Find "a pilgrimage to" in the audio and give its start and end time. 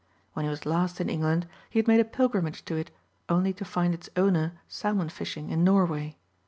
1.99-2.73